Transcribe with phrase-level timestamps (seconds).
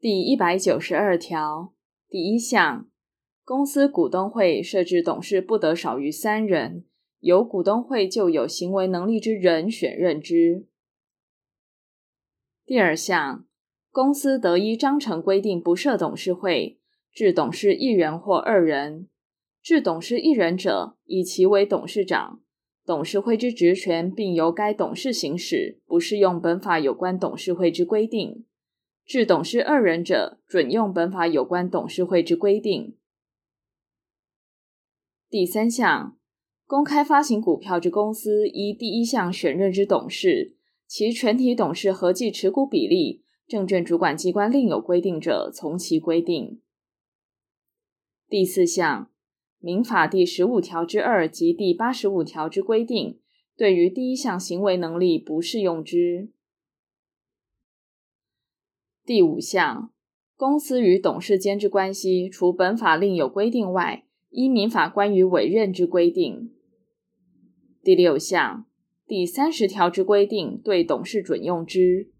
[0.00, 1.74] 第一百九十二条
[2.08, 2.88] 第一项，
[3.44, 6.84] 公司股东会设置董事不得少于三人，
[7.18, 10.68] 由股东会就有行为能力之人选任之。
[12.64, 13.44] 第二项，
[13.90, 16.78] 公司得依章程规定不设董事会，
[17.12, 19.08] 置董事一人或二人，
[19.60, 22.40] 置董事一人者，以其为董事长，
[22.86, 28.44] 董事会之职权并由该董事行使，不适用本法有关董事会之规定。
[29.08, 32.94] 置董事二人者，准用本法有关董事会之规定。
[35.30, 36.18] 第三项，
[36.66, 40.56] 公开发行股票之公司，依第一项选任之董事，
[40.86, 46.60] 其全体董事合计持股比例，证券主管机关另有规定者，从其规定。
[48.28, 49.10] 第四项，
[49.58, 53.18] 民法第十五条之二及第八十五条之规定，
[53.56, 56.28] 对于第一项行为能力不适用之。
[59.08, 59.90] 第五项，
[60.36, 66.50] 公司与董事间之关系，除本法另有规定外，依民法关于委任之规定。
[67.82, 68.66] 第六项，
[69.06, 72.10] 第三十条之规定，对董事准用之。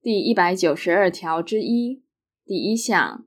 [0.00, 2.04] 第一百九十二条之一
[2.44, 3.26] 第一项，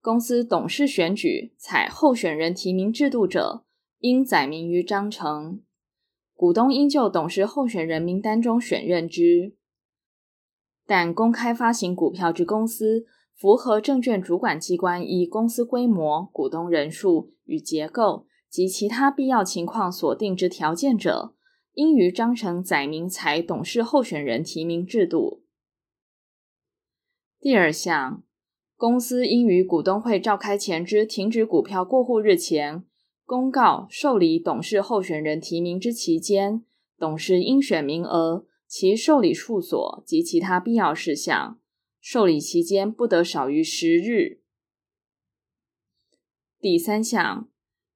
[0.00, 3.64] 公司董事选举采候选人提名制度者，
[4.00, 5.62] 应载明于章程，
[6.34, 9.54] 股东应就董事候选人名单中选任之。
[10.88, 13.04] 但公开发行股票之公司，
[13.36, 21.34] 符合证券主管机关依公司规模、股东人数与结构及其他必要情况所定之条件者，
[21.74, 25.42] 应于章程载明采董事候选人提名制度。
[27.38, 28.22] 第二项，
[28.74, 32.82] 公司应于股东会召开前之停止股票过户日前，
[33.26, 36.64] 公告受理董事候选人提名之期间，
[36.98, 38.46] 董事应选名额。
[38.68, 41.58] 其受理处所及其他必要事项，
[42.02, 44.42] 受理期间不得少于十日。
[46.60, 47.48] 第三项，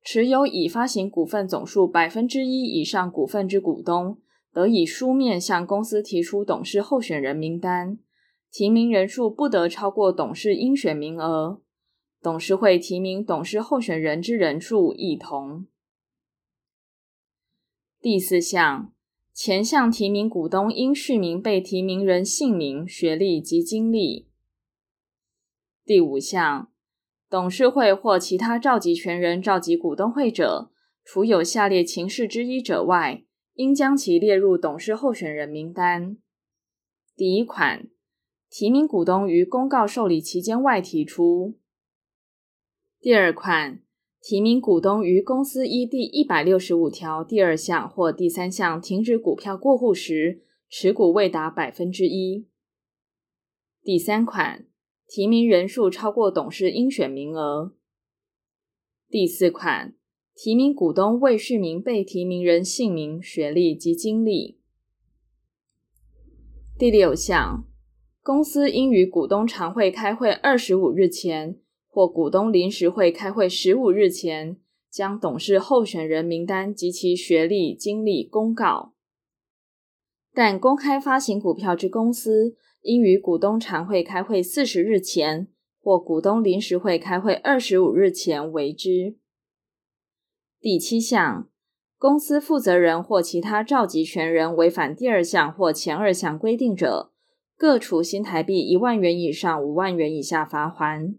[0.02, 7.98] 持有已发行股份总数百分之一以上股份之股东，得以书面向公司提出董事候选人名单，
[8.50, 11.60] 提名人数不得超过董事应选名额，
[12.22, 15.66] 董事会提名董事候选人之人数亦同。
[18.00, 18.94] 第四项。
[19.34, 24.28] 前项提名股东应叙明被提名人姓名、学历及经历。
[25.84, 26.70] 第五项，
[27.30, 30.70] 董事会或其他召集权人召集股东会者，
[31.02, 36.18] 除有下列情事之一者外，应将其列入董事候选人名单。
[37.16, 37.88] 第一款，
[38.50, 41.58] 提名股东于公告受理期间外提出。
[43.00, 43.80] 第二款。
[44.22, 52.46] 提名股东于公司依第一百六十五条第二项或第三项停止股票过户时，持股未达百分之一。
[53.82, 54.64] 第三款，
[55.08, 57.74] 提名人数超过董事应选名额。
[59.08, 59.96] 第四款，
[60.36, 64.60] 提名股东未叙明被提名人姓名、学历及经历。
[66.78, 67.64] 第六项，
[68.22, 71.58] 公司应于股东常会开会二十五日前。
[71.94, 74.56] 或股东临时会开会十五日前，
[74.90, 78.94] 将董事候选人名单及其学历、经历公告。
[80.32, 85.48] 但公开发行股票之公司，应于股东常会开会四十日前，
[85.82, 89.18] 或股东临时会开会二十五日前为之。
[90.58, 91.50] 第七项，
[91.98, 97.12] 公司负责人或其他召集权人违反第二项或前二项规定者，
[97.54, 101.18] 各处新台币一万元以上五万元以下罚锾。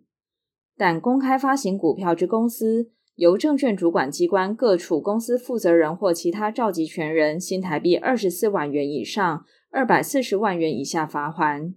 [0.77, 11.75] 但公开发行股票之公司，由证券主管机关各处公司负责人或其他召集权人，新台币二十四万元以上二百四十万元以下罚锾。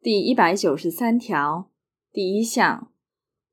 [0.00, 1.70] 第一百九十三条
[2.12, 2.90] 第一项，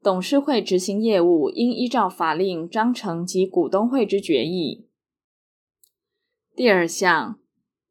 [0.02, 4.88] 董事会执行业务应依照法令、章程及股东会之决议。
[6.54, 7.40] 第二项，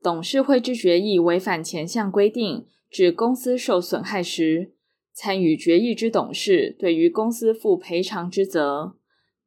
[0.03, 4.75] 董事会之决议违反前项规定，致公司受损害时，
[5.13, 8.97] 参与决议之董事对于公司负赔偿之责，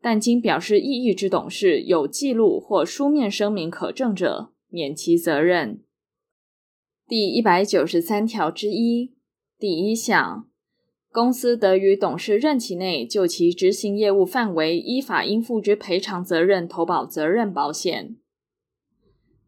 [0.01, 5.81] 但经表示异议之董事有记录或书面声明可证者，免其责任。
[7.07, 9.13] 第一百九十三条之一
[9.57, 10.47] 第一项，
[11.11, 18.15] 公司得于董事任期内就其执行业务范围依法应负之赔偿责任投保责任保险。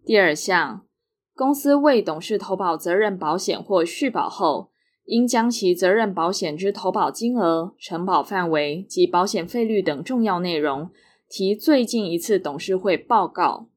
[0.05, 0.85] 第二项，
[1.33, 4.71] 公司为董事投保责任保险或续保后，
[5.05, 10.89] 应将其责任保险之投保金额、承保范围及保险费率等重要内容，
[11.29, 13.69] 提最近一次董事会报告。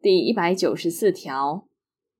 [0.00, 1.66] 第一百九十四条，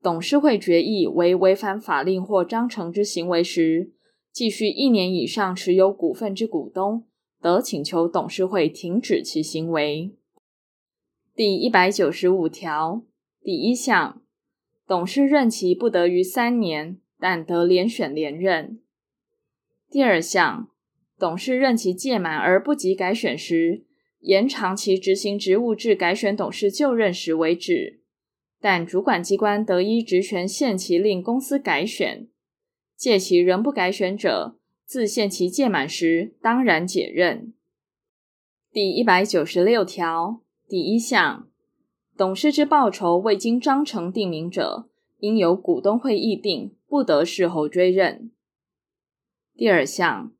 [0.02, 3.92] 董事会决议为违反法令或章程之行为时，
[4.30, 7.06] 继续一年以上持有股份之股东，
[7.40, 10.14] 得请求董事会停止其行为。
[11.34, 13.02] 第一百九十五条
[13.42, 14.20] 第一项，
[14.86, 18.80] 董事任期不得逾三年，但得连选连任。
[19.90, 20.68] 第二项，
[21.18, 23.84] 董事任期届满而不及改选时，
[24.20, 28.00] 延长其执行职务至改选董事就任时为止。
[28.60, 32.26] 但主管机关得依职权限期令公司改选，
[32.96, 37.52] 届其仍不改选者，自限期届满时当然解任。
[38.72, 41.48] 第一百九十六条第一项，
[42.16, 48.30] 董事之报酬未经章程定明者，应由股东会议定，不得事后追认。
[49.54, 50.32] 第二项，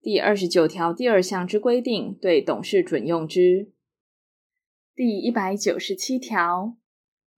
[0.00, 3.70] 第二十九条第二项之规定，对董事准用之。
[4.94, 6.76] 第一百九十七条。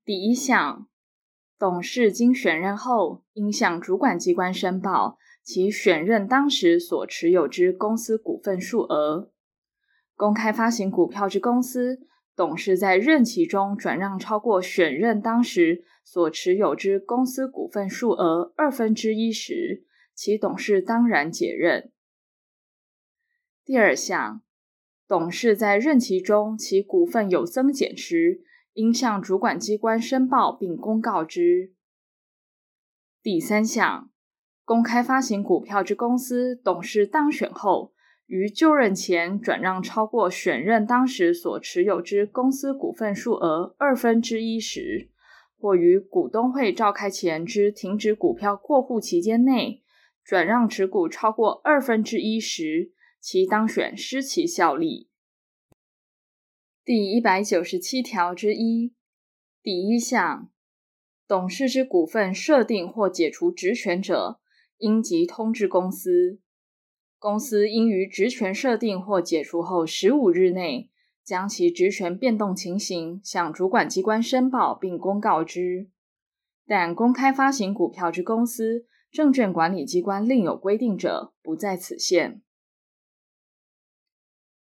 [0.05, 0.87] 第一项，
[1.59, 9.31] 董事经选任后，应向主管机关申报其选任当时所持有之公司股份数额。
[10.15, 12.07] 公开发行股票之公司，
[12.37, 19.85] 董事在任期中转让超过选任当时所持有之公司股份数额二分之一时，
[20.15, 21.91] 其董事当然解任。
[23.65, 24.43] 第二项，
[25.09, 28.43] 董事在任期中其股份有增减时，
[28.75, 31.73] 应向主管机关申报并公告之。
[33.23, 34.11] 第三项，
[34.65, 37.95] 公开发行股票之公司董事当选后，
[38.27, 45.09] 于就任前转让超过选任当时所持有之公司股份数额二分之一时，
[45.65, 49.83] 或于股东会召开前之停止股票过户期间内
[50.23, 55.09] 转让持股超过二分之一时，其当选失其效力。
[56.85, 58.93] 第一百九十七条之一
[59.63, 60.51] 第一项，
[61.27, 64.41] 董事之股份设定或解除职权者，
[64.77, 66.41] 应即通知公司。
[67.19, 70.91] 公司应于职权设定或解除后十五日内，
[71.25, 75.89] 将其职权变动情形向主管机关申报并公告之。
[76.67, 82.43] 但公开发行股票之公司，证券管理机关另有规定者，不在此限。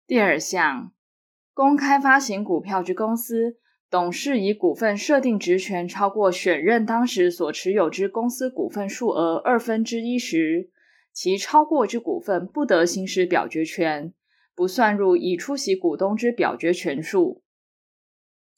[0.06, 0.92] 第二项。
[1.54, 3.56] 公开发行股票之公司，
[3.88, 10.70] 董事以股份设定职权超过选任当时所持有之公司股份数额二分之一时，
[11.14, 14.12] 其超过之股份不得行使表决权，
[14.56, 17.44] 不算入已出席股东之表决权数。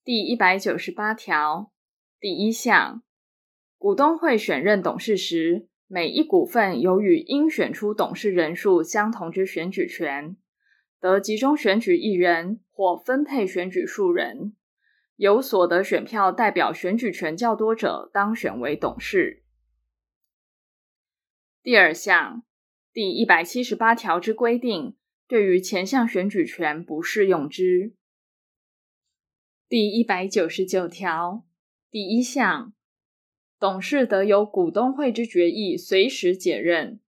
[0.05, 1.73] 第一百九十八条
[2.21, 3.03] 第一项，
[3.77, 10.37] 股东会选任董事时，每一股份有与应选出董事人数相同之选举权。
[11.01, 14.55] 得集中选举一人或分配选举数人，
[15.17, 19.43] 有所得选票代表选举权较多者当选为董事。
[21.63, 22.45] 第二项
[22.93, 24.97] 第一百七十八条之规定，
[25.29, 27.93] 对于前项选举权不适用之。
[29.69, 31.45] 第一百九十九条
[31.91, 32.73] 第一项，
[33.59, 36.99] 董事得由股东会之决议随时解任。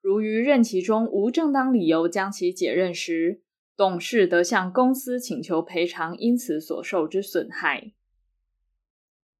[0.00, 3.40] 如于任期中无正当理由将其解任时，
[3.76, 7.92] 董事得向公司请求赔偿因此所受之损害。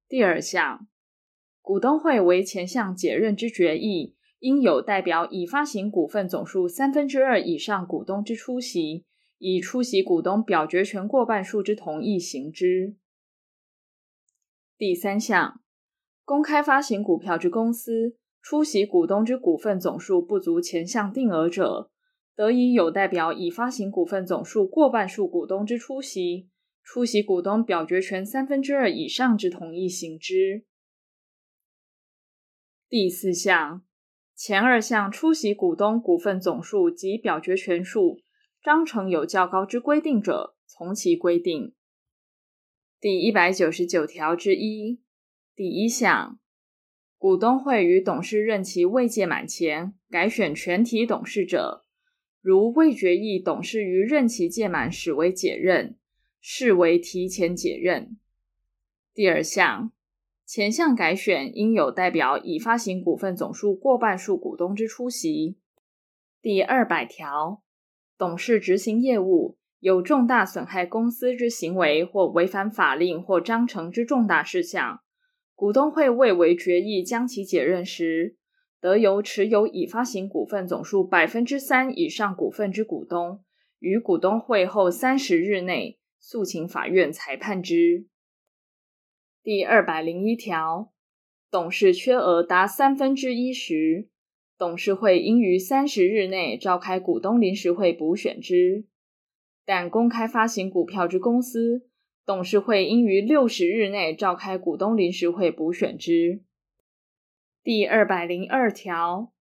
[0.07, 0.87] 第二项，
[1.61, 9.05] 股东会为前项解任之决议，应有代表已发行股份总数三分之二以上股东之出席，
[9.37, 12.95] 以出席股东表决权过半数之同意行之。
[14.77, 15.61] 第三项，
[16.23, 18.17] 公开发行股票之公司。
[18.41, 21.89] 出席股东之股份总数不足前项定额者，
[22.35, 26.47] 得以有代表已发行股份总数过半数股东之出席，
[26.83, 30.63] 出席股东表决权三分之二以上之同意行之。
[32.87, 33.83] 第四项，
[34.35, 38.19] 前二项出席股东股份总数及表决权数，
[38.61, 41.73] 章程有较高之规定者，从其规定。
[42.99, 44.99] 第一百九十九条之一
[45.55, 46.37] 第一项。
[47.17, 51.85] 股东会于董事任期未届满前改选全体董事者，
[52.41, 55.97] 如未决议董事于任期届满始为解任，
[56.41, 58.17] 视为提前解任。
[59.13, 59.91] 第二项，
[60.45, 65.57] 前项改选应有代表已发行股份总数过半数股东之出席。
[66.39, 67.63] 第二百条，
[68.15, 75.01] 董事执行业务有重大损害公司之行为或违反法令或章程之重大事项。
[75.55, 78.37] 股东会未为决议将其解任时，
[78.79, 83.43] 得由持有已发行股份总数百分之三以上股份之股东，
[83.79, 88.05] 于股东会后三十日内诉请法院裁判之。
[89.45, 90.91] 第二百零一条，
[91.51, 94.09] 董事缺额达三分之一时，
[94.57, 98.87] 董事会应于三十日内召开股东临时会补选之；
[99.63, 101.87] 但公开发行股票之公司，
[102.25, 106.41] 董事会应于六十日内召开股东临时会补选之。
[107.61, 109.31] 第二百零二条，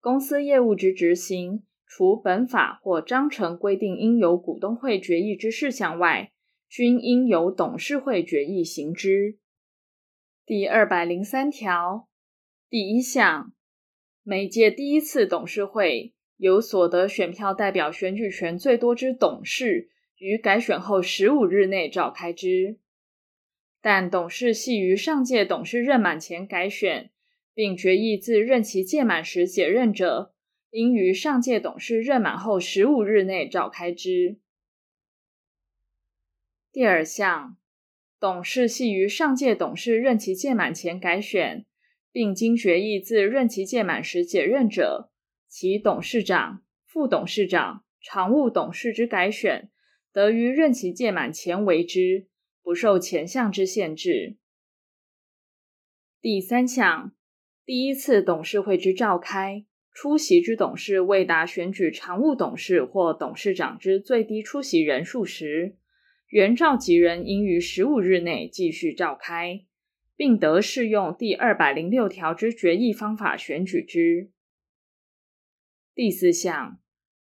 [0.00, 6.30] 公司业务之执行，除本法或章程规定应由股东会决议之事项外，
[6.68, 9.39] 均应由董事会决议行之。
[10.50, 12.08] 第二百零三条
[12.68, 13.52] 第一项，
[14.24, 22.80] 每届第一次董事会由所得选票代表选举权最多之董事，于改选后十五日内召开之。
[23.80, 27.12] 但董事系于上届董事任满前改选，
[27.54, 30.34] 并决议自任期届满时解任者，
[30.70, 34.40] 应于上届董事任满后十五日内召开之。
[36.72, 37.56] 第二项，
[38.20, 41.64] 董事系于上届董事任期届满前改选，
[42.12, 45.10] 并经决议自任期届满时解任者，
[45.48, 49.70] 其董事长、副董事长、常务董事之改选，
[50.12, 52.26] 得于任期届满前为之，
[52.62, 54.36] 不受前项之限制。
[56.20, 57.14] 第三项，
[57.64, 59.64] 第一次董事会之召开。
[59.92, 65.76] 出席之董事未达选举常务董事或董事长之最低出席人数时，
[66.30, 69.64] 原召集人应于十五日内继续召开，
[70.14, 74.30] 并得适用第二百零六条之决议方法选举之。
[75.92, 76.78] 第四项，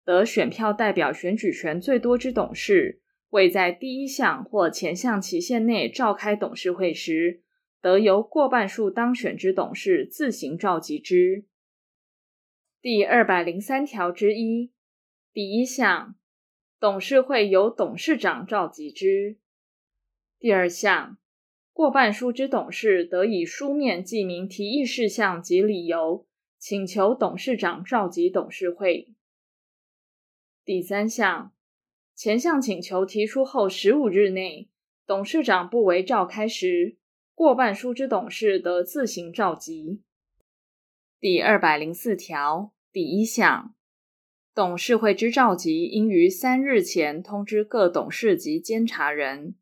[0.06, 7.44] 得选票代表选举权最多之董事，未在第一项或前项期限内召开董事会时，
[7.82, 11.44] 得由过半数当选之董事自行召集之。
[12.82, 14.72] 第二百零三条之一
[15.34, 16.16] 第一项，
[16.84, 19.38] 董事会由董事长召集之。
[20.38, 21.18] 第二项，
[21.72, 29.14] 过半数之董事得以书面记名提议事项及理由，请求董事长召集董事会。
[30.66, 31.54] 第三项，
[32.16, 34.68] 前项请求提出后十五日内，
[35.06, 36.98] 董事长不为召开时，
[37.34, 40.02] 过半数之董事得自行召集。
[41.22, 43.74] 第二百零四条第一项，
[44.56, 49.56] 董事会之召集应于三日前通知各董事及监察人，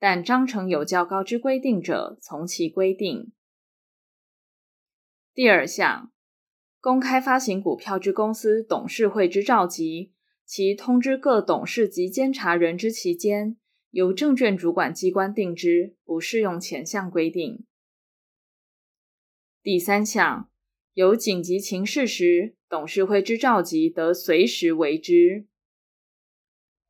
[0.00, 3.30] 但章程有较高之规定者，从其规定。
[5.32, 6.10] 第二项，
[6.80, 10.12] 公开发行股票之公司董事会之召集，
[10.44, 13.56] 其通知各董事及监察人之期间，
[13.90, 17.64] 由证券主管机关定之，不适用前项规定。
[19.62, 20.50] 第三项。
[20.94, 25.46] 有紧急情事时，董事会之召集得随时为之。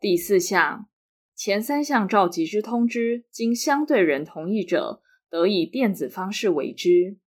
[0.00, 0.88] 第四项，
[1.34, 7.18] 前三项召集之通知，经相对人同意者，得以电子方式为之。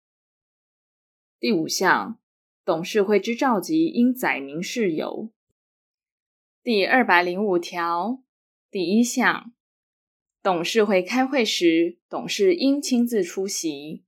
[1.38, 2.18] 第五项，
[2.64, 5.30] 董事会之召集应载明事由。
[6.62, 8.22] 第二百零五条
[8.70, 9.52] 第一项，
[10.42, 14.04] 董事会开会时，董事应亲自出席。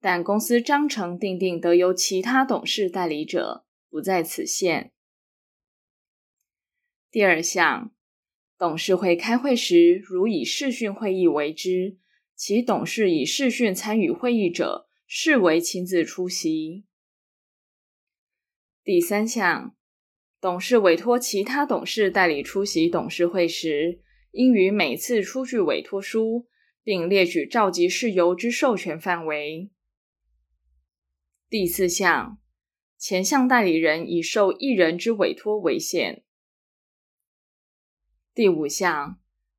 [0.00, 4.90] 但公司章程订定得由其他董事代理者，不在此限。
[7.10, 7.94] 第二项，
[8.56, 11.98] 董事会开会时，如以视讯会议为之，
[12.34, 16.86] 其董事以视讯参与会议者，视为亲自出席。
[18.82, 19.76] 第三项，
[20.40, 26.48] 董事委托其他董事代理出席董事会时，应于每次出具委托书，
[26.82, 29.70] 并列举召集事由之授权范围。
[31.50, 32.38] 第四项，
[33.02, 36.22] 前项代理人以受一人之委托为限。
[38.32, 39.18] 第五项，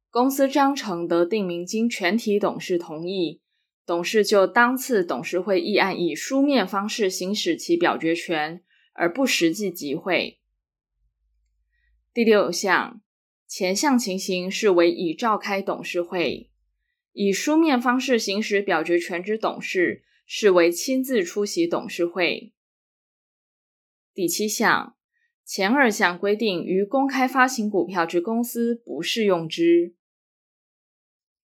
[0.09, 3.41] 公司章程得定明经全体董事同意，
[3.85, 10.39] 董事就当次董事会议案以书面方式行使其表决权，而不实际集会。
[12.13, 13.01] 第六项，
[13.45, 16.49] 前项情形视为已召开董事会，
[17.11, 22.53] 以书面方式行使表决权之董事，视为亲自出席董事会。
[24.13, 24.95] 第七项，
[25.43, 29.95] 前二项规定于公开发行股票之公司不适用之。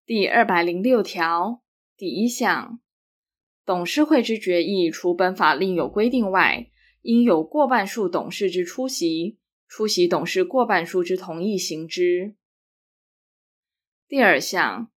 [0.06, 1.64] 第二百零六条
[1.98, 2.80] 第一项，
[3.66, 6.70] 董事会之决议，除本法另有规定外，
[7.02, 12.36] 应有过半数董事之出席，出席董事过半数之同意行之。
[14.08, 14.92] 第二项。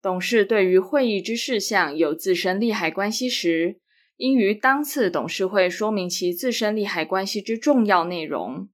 [0.00, 3.78] 董事对于会议之事项有自身利害关系时，
[4.22, 8.68] 应于当次董事会说明其自身利害关系之重要内容。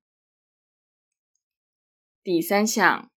[2.23, 3.11] 第三项，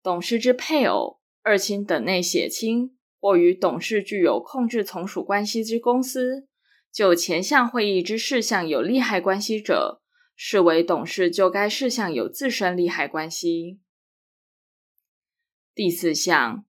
[0.00, 6.46] 董事之配偶、二亲等内血亲或与董事具有控制从属关系之公司，
[6.92, 10.00] 就前项会议之事项有利害关系者，
[10.36, 13.80] 视为董事就该事项有自身利害关系。
[15.74, 16.64] 第四项，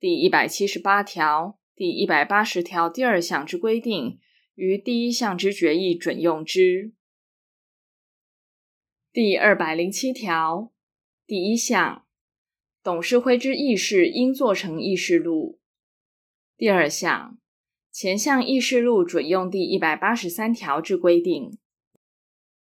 [0.00, 4.18] 第一百七十八条、第一百八十条第二项之规定，
[4.60, 6.92] 于第一项之决议准用之。
[9.10, 10.70] 第二百零七条
[11.26, 12.04] 第一项，
[12.82, 15.58] 董事会之议事应做成议事录。
[16.58, 17.38] 第二项，
[17.90, 21.56] 前项议事录准用第一百八十三条之规定。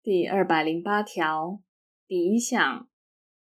[0.03, 1.63] 第二百零八条
[2.07, 2.87] 第一项，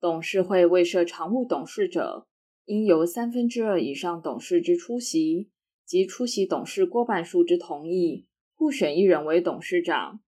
[0.01, 2.27] 董事会未设常务董事者，
[2.65, 5.49] 应由三分之二以上董事之出席
[5.87, 8.27] 及出席董事过半数之同意，
[8.57, 10.21] 互选一人为董事长，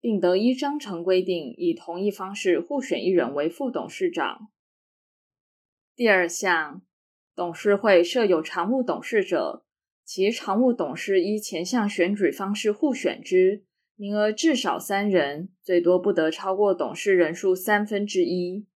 [0.00, 4.50] 并得依章程规定，以同一方式互选一人为副董事长。
[5.96, 6.82] 第二项，
[7.34, 9.66] 董事会设有常务董事者，
[10.04, 13.64] 其常务董事依前项选举方式互选之，
[13.96, 18.66] 名额至少三人，最多不得超过董事人数三分之一。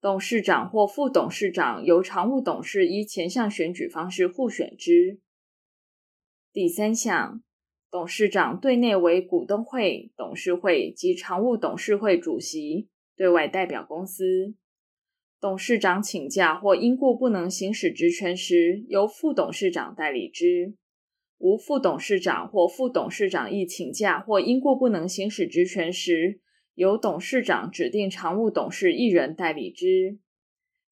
[0.00, 5.20] 董事长或副董事长由常务董事依前项选举方式互选之。
[6.54, 7.42] 第三项，
[7.90, 14.54] 董事长对内为股东会、董事会及常务董事会主席，对外代表公司。
[15.40, 20.76] 董事长请假或因故不能行使职权时，由副董事长代理之。
[21.38, 26.38] 无副董事长或副董事长亦请假或因故不能行使职权时，
[26.74, 30.20] 由董事长指定常务董事一人代理之，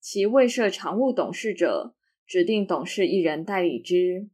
[0.00, 1.95] 其未设常务董事者，
[2.26, 4.28] 指定董事一人代理之。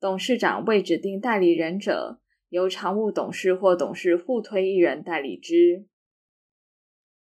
[0.00, 5.86] 董事长未指定代理人者，由常务董事或董事互推一人代理之。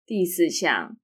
[0.04, 0.98] 第四项，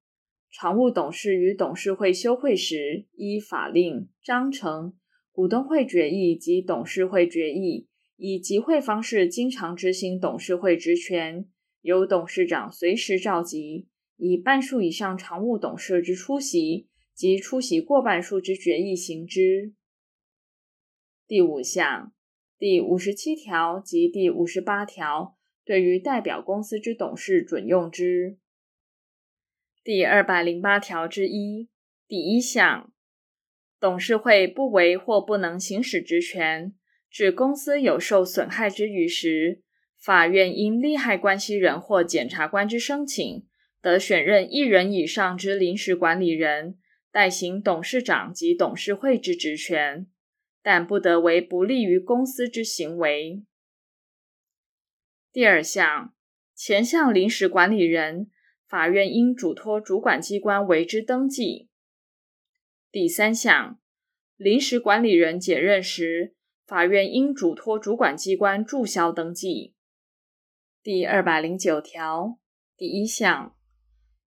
[0.51, 4.93] 常务董事与董事会休会时，依法令、章程、
[5.31, 7.87] 股东会决议及董事会决议，
[8.17, 11.47] 以集会方式经常执行董事会职权。
[11.81, 13.87] 由董事长随时召集，
[14.17, 19.73] 以半数以上常务董事之出席及出席过半数之决议行之。
[21.31, 22.11] 第五项、
[22.59, 28.37] 第五十七条及第五十八条对于代表公司之董事准用之。
[29.81, 31.69] 第二百零八条之一
[32.05, 32.91] 第一项，
[33.79, 36.73] 董事会不为或不能行使职权，
[37.09, 39.61] 致公司有受损害之余时，
[39.97, 43.47] 法院因利害关系人或检察官之申请，
[43.81, 46.77] 得选任一人以上之临时管理人，
[47.09, 50.07] 代行董事长及董事会之职权，
[50.61, 53.43] 但不得为不利于公司之行为。
[55.31, 56.13] 第二项，
[56.53, 58.29] 前项临时管理人，
[58.67, 61.69] 法院应嘱托主管机关为之登记。
[62.91, 63.79] 第三项，
[64.35, 66.35] 临时管理人解任时，
[66.67, 69.73] 法院应嘱托主管机关注销登记。
[70.83, 72.39] 第二百零九条
[72.75, 73.55] 第一项，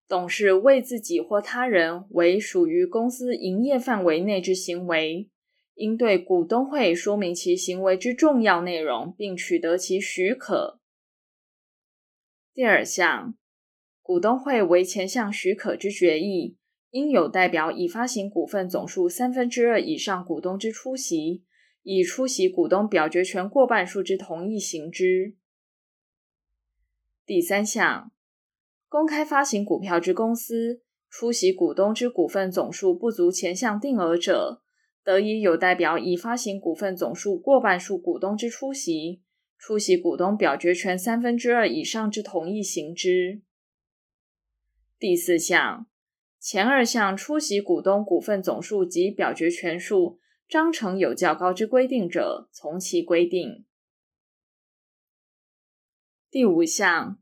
[0.09, 5.29] 董事为自己或他人为属于公司营业范围内之行为，
[5.75, 10.81] 应对股东会说明其行为之重要内容，并取得其许可。
[12.53, 13.37] 第二项，
[14.01, 16.57] 股东会为前项许可之决议，
[16.91, 21.43] 应有代表已发行股份总数三分之二以上股东之出席，
[21.83, 25.35] 以出席股东表决权过半数之同意行之。
[27.27, 28.13] 第三项，
[28.89, 34.63] 公开发行股票之公司，出席股东之股份总数不足前项定额者，
[35.05, 39.23] 得以有代表已发行股份总数过半数股东之出席，
[39.59, 43.43] 出席股东表决权三分之二以上之同意行之。
[44.99, 45.87] 第四项，
[46.41, 53.67] 前二项出席股东股份总数及表决权数，章程有较高之规定者，从其规定。
[56.31, 57.19] 第五项，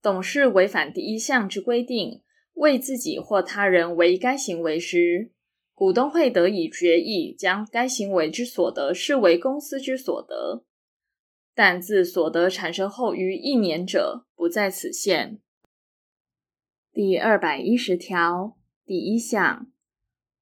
[0.00, 5.32] 董事违反第一项之规定，为自己或他人为该行为时，
[5.74, 10.64] 股东会得以决议将该行为之所得视为公司之所得，
[11.52, 15.40] 但自所得产生后逾一年者，不在此限。
[16.92, 18.56] 第二百一十条
[18.86, 19.66] 第一项，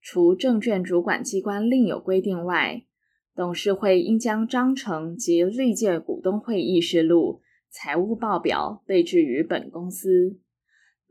[0.02, 2.84] 除证券主管机关另有规定外，
[3.34, 7.40] 董事会应将章程及历届股东会议事录。
[7.70, 10.38] 财务报表备置于本公司，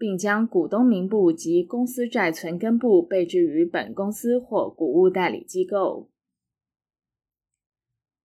[0.01, 6.09] 并将股东名簿及公司债存根簿备置于本公司或股务代理机构。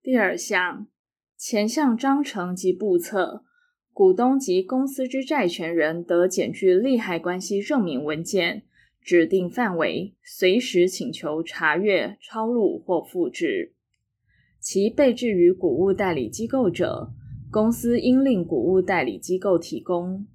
[0.02, 0.88] 第二项，
[1.36, 3.44] 前项章程及簿册，
[3.92, 8.64] 股东及公司之债权人得检具利害关系证明文件，
[9.02, 13.74] 指定范围，随时请求查阅、抄录或复制。
[14.62, 17.12] 其备置于股务代理机构者，
[17.52, 20.26] 公司应令股务代理机构提供。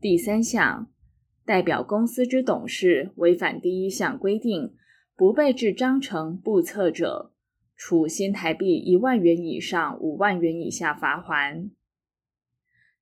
[0.00, 0.90] 第三项，
[1.44, 4.72] 代表公司之董事违反第一项规定，
[5.14, 7.34] 不备置章程簿册者，
[7.76, 11.68] 处新台币一万元以上五万元以下罚锾。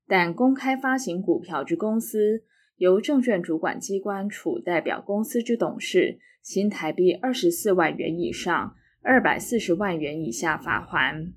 [0.09, 2.43] 但公开发行股票之公司，
[2.79, 11.35] 由证券主管机关处代表公司之董事新台币二十四万元以上二百四十万元以下罚锾。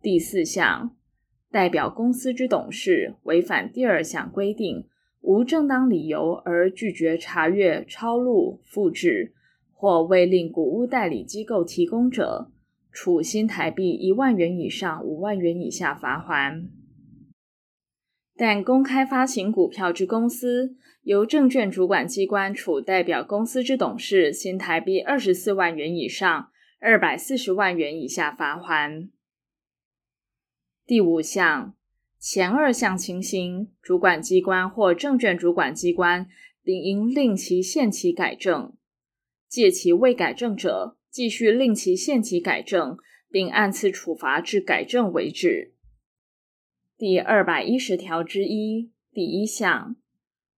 [0.00, 0.96] 第四项，
[1.50, 4.86] 代表公司之董事违反第二项规定，
[5.20, 9.34] 无正当理由而拒绝查阅、抄录、复制，
[9.72, 12.52] 或未令股务代理机构提供者，
[12.92, 16.68] 处新台币一万元以上五万元以下罚锾。
[18.36, 29.08] 但公开发行股票之公司，由证券主管机关处代表公司之董事新台币二十四万元以上二百四十万元以下罚锾。
[30.90, 31.76] 第五项，
[32.18, 36.26] 前二项情形，主管机关或证券主管机关，
[36.64, 38.72] 并应令其限期改正；
[39.48, 42.98] 借其未改正者，继续令其限期改正，
[43.30, 45.74] 并按次处罚至改正为止。
[46.98, 49.94] 第二百一十条之一第一项，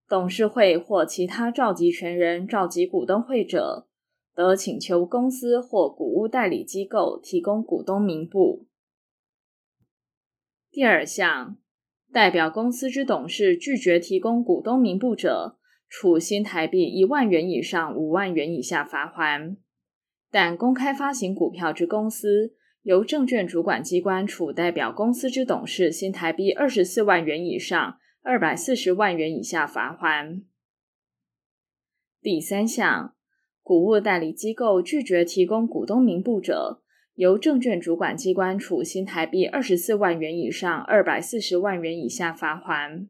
[0.09, 3.87] 董事会或其他召集权人召集股东会者，
[4.35, 8.67] 得请求公司或股务代理机构提供股东名簿。
[10.73, 11.59] 第二项，
[12.11, 19.59] 代表公司之董事拒绝提供股东名簿者，处新台币一万元以上五万元以下罚锾。
[20.31, 22.55] 但公开发行股票之公司，
[22.85, 30.45] 由证券主管机关处代表公司之董事新台币二十四万元以上二百四十万元以下罚锾。
[32.23, 33.15] 第三项，
[33.63, 36.81] 股务代理机构拒绝提供股东名簿者，
[37.15, 43.07] 由证券主管机关处新台币二十四万元以上二百四十万元以下罚锾。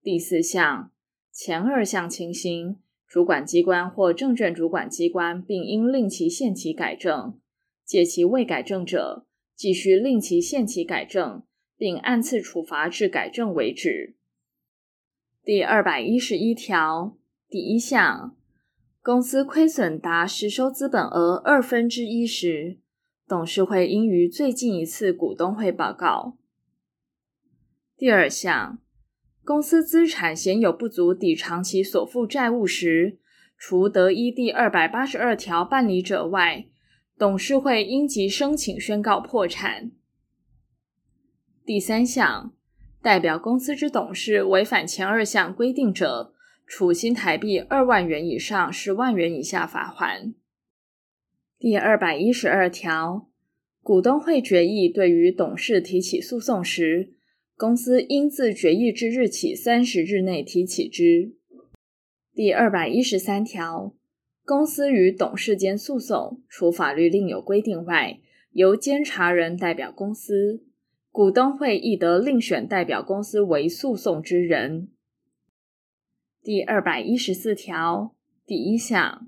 [0.00, 0.92] 第四项，
[1.32, 2.76] 前二项情形，
[3.08, 7.38] 主管机关或证券主管机关并应令其限期改正。
[7.84, 11.42] 届期未改正者，继续令其限期改正，
[11.76, 14.14] 并按次处罚至改正为止。
[15.42, 17.16] 第二百一十一条
[17.48, 18.36] 第一项，
[19.04, 22.78] 公司亏损达实收资本额二分之一时，
[23.28, 26.38] 董事会应于最近一次股东会报告。
[27.98, 28.78] 第二项，
[29.44, 33.18] 公司资产显有不足抵偿其所负债务时，
[33.58, 36.64] 除得依第二百八十二条办理者外，
[37.18, 39.90] 董事会应即申请宣告破产。
[41.66, 42.54] 第三项，
[43.02, 46.33] 代表公司之董事违反前二项规定者，
[46.66, 50.34] 处新台币二万元以上十万元以下罚款。
[51.58, 53.28] 第二百一十二条，
[53.82, 57.12] 股东会决议对于董事提起诉讼时，
[57.56, 61.34] 公司应自决议之日起三十日内提起之。
[62.34, 63.94] 第二百一十三条。
[64.46, 68.20] 公司与董事间诉讼，除法律另有规定外，
[68.52, 70.62] 由监察人代表公司，
[71.10, 74.88] 股东会亦得另选代表公司为诉讼之人。
[76.44, 79.26] 第二百一十四条第一项，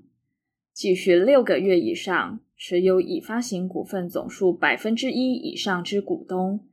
[0.71, 6.67] 继续六个月以上持有已发行股份总数百分之一以上之股东，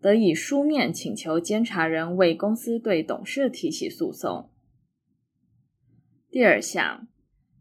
[0.00, 4.48] 得以书面请求监察人为公司对董事提起诉讼。
[6.30, 7.08] 第二项。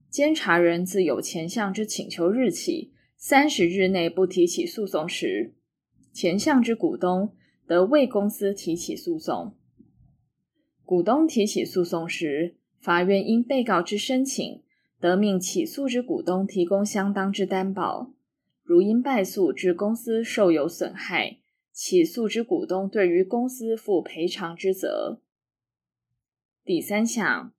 [0.09, 5.55] 监察人自有前项之请求日起三十日内不提起诉讼时，
[6.13, 7.35] 前项之股东
[7.67, 9.56] 得为公司提起诉讼。
[10.87, 14.63] 股东提起诉讼时，法院因被告之申请，
[15.01, 18.13] 得命起诉之股东提供相当之担保。
[18.63, 21.39] 如因败诉致公司受有损害，
[21.73, 25.19] 起诉之股东对于公司负赔偿之责。
[26.63, 27.51] 第三项，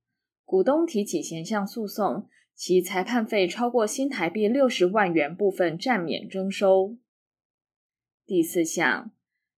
[0.46, 2.30] 股东提起前项诉讼。
[2.54, 6.96] 其裁判费超过新台币六十万元部分暂免征收。
[8.26, 9.12] 第四项，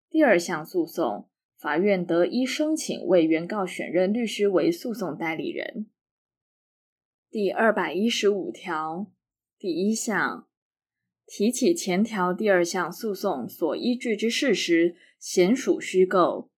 [0.09, 1.28] 第二项诉讼，
[1.59, 5.87] 法院得依申请为原告选任律师为诉讼代理人。
[7.29, 9.11] 第二百一十五条
[9.57, 10.47] 第一项，
[11.25, 16.49] 提起前条第二项诉讼所依据之事实显属虚构，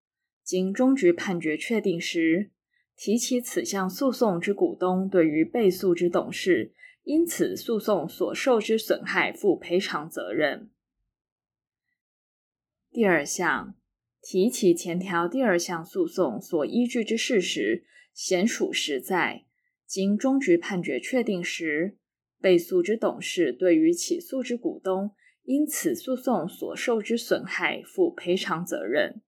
[0.43, 2.51] 经终局判决确定时，
[2.95, 10.69] 提起此项诉讼之股东，对于被诉之董事，因此诉讼所受之损害负赔偿责任。
[12.91, 13.73] 第二项，
[14.21, 19.45] 提起前条第二项诉讼所依据之事实，显属实在。
[19.87, 21.97] 经终局判决确定时，
[22.39, 25.11] 被诉之董事对于起诉之股东
[25.43, 29.21] 因此诉讼所受之损害负赔偿责任。